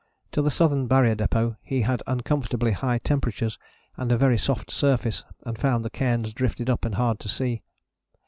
To 0.31 0.41
the 0.41 0.49
Southern 0.49 0.87
Barrier 0.87 1.15
Depôt 1.15 1.57
he 1.61 1.81
had 1.83 2.01
uncomfortably 2.07 2.71
high 2.71 2.97
temperatures 2.97 3.59
and 3.97 4.11
a 4.11 4.17
very 4.17 4.35
soft 4.35 4.71
surface, 4.71 5.25
and 5.45 5.59
found 5.59 5.85
the 5.85 5.91
cairns 5.91 6.33
drifted 6.33 6.71
up 6.71 6.85
and 6.85 6.95
hard 6.95 7.19
to 7.19 7.29
see. 7.29 7.61